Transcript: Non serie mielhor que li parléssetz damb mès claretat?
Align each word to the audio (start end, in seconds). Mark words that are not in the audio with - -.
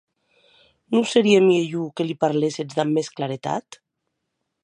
Non 0.91 1.03
serie 1.13 1.39
mielhor 1.49 1.89
que 1.95 2.07
li 2.07 2.15
parléssetz 2.25 2.73
damb 2.79 2.93
mès 2.97 3.09
claretat? 3.19 3.65